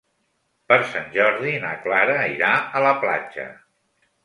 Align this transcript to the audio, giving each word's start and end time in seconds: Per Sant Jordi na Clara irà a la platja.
Per 0.71 0.77
Sant 0.93 1.05
Jordi 1.17 1.51
na 1.67 1.75
Clara 1.85 2.17
irà 2.39 2.51
a 2.81 2.85
la 2.89 2.97
platja. 3.07 3.49